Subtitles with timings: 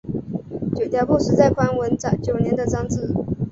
[0.75, 3.13] 九条辅实在宽文九年的长子。